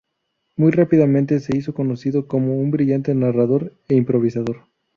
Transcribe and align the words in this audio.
Muy 0.55 0.71
rápidamente 0.71 1.39
se 1.39 1.55
hizo 1.55 1.75
conocido 1.75 2.27
como 2.27 2.57
un 2.57 2.71
brillante 2.71 3.13
narrador 3.13 3.75
e 3.87 3.93
improvisador. 3.93 4.63